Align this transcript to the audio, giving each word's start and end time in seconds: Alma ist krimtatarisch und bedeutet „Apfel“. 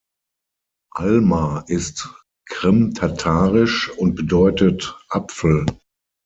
Alma 0.95 1.63
ist 1.67 2.09
krimtatarisch 2.47 3.91
und 3.99 4.15
bedeutet 4.15 4.97
„Apfel“. 5.09 5.67